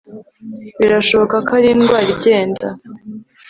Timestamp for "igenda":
2.15-2.67